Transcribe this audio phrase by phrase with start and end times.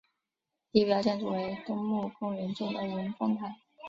[0.71, 3.57] 地标建筑为东皋公园中的文峰塔。